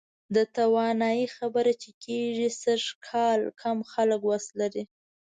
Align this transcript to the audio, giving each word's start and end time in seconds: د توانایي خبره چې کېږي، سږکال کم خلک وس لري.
د 0.35 0.37
توانایي 0.57 1.25
خبره 1.37 1.71
چې 1.81 1.91
کېږي، 2.03 2.49
سږکال 2.63 3.41
کم 3.61 3.77
خلک 3.91 4.21
وس 4.29 4.45
لري. 4.59 4.83